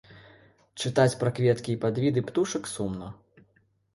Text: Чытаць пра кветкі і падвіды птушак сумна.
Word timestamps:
Чытаць 0.83 1.17
пра 1.23 1.29
кветкі 1.39 1.71
і 1.73 1.79
падвіды 1.83 2.23
птушак 2.31 2.63
сумна. 2.75 3.13